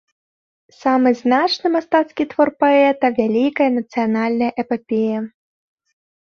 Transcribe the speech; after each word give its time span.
Самы 0.83 1.11
значны 1.19 1.67
мастацкі 1.75 2.23
твор 2.33 2.49
паэта, 2.65 3.05
вялікая 3.21 3.69
нацыянальная 3.77 4.51
эпапея. 4.67 5.19